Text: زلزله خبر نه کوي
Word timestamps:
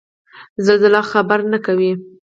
زلزله 0.65 1.01
خبر 1.11 1.39
نه 1.51 1.59
کوي 1.65 1.91